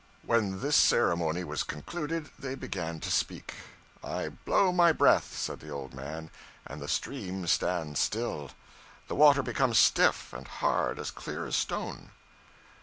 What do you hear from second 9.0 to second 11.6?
The water becomes stiff and hard as clear